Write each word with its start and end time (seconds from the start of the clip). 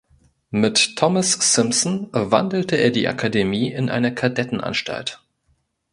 Mit 0.49 0.95
Thomas 0.95 1.33
Simpson 1.53 2.09
wandelte 2.11 2.75
er 2.75 2.89
die 2.89 3.07
Akademie 3.07 3.71
in 3.71 3.91
eine 3.91 4.15
Kadettenanstalt. 4.15 5.21